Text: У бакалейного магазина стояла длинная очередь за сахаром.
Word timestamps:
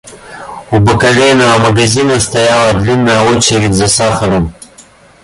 У 0.71 0.79
бакалейного 0.79 1.59
магазина 1.59 2.19
стояла 2.19 2.73
длинная 2.73 3.21
очередь 3.35 3.75
за 3.75 3.87
сахаром. 3.87 4.51